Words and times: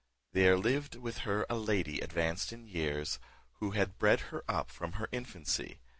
There 0.33 0.57
lived 0.57 0.95
with 0.95 1.19
her 1.29 1.45
a 1.47 1.53
lady 1.55 1.99
advanced 1.99 2.51
in 2.51 2.65
years, 2.65 3.19
who 3.59 3.73
had 3.77 3.99
bred 3.99 4.21
her 4.33 4.43
up 4.49 4.71
from 4.71 4.93
her 4.93 5.07
infancy. 5.11 5.77